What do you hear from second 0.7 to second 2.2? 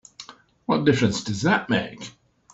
difference does that make?